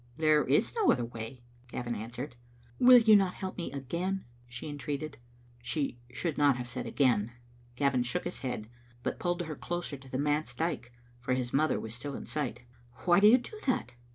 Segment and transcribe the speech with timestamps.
[0.17, 2.35] "There is no other way," Gavin answered.
[2.79, 5.19] "Will you not help me again?" she entreated.
[5.61, 7.33] She should not have said" again."
[7.75, 8.67] Gavin shook his head,
[9.03, 12.63] but pulled her closer to the manse dyke, for his mother was still in sight.
[13.05, 13.91] "Why do you do that?"